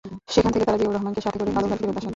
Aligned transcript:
সেখান 0.33 0.51
থেকে 0.53 0.65
তারা 0.67 0.77
জিয়াউর 0.79 0.95
রহমানকে 0.95 1.21
সাথে 1.25 1.37
করে 1.39 1.51
কালুরঘাট 1.55 1.79
ফেরত 1.81 1.95
আসেন। 1.99 2.09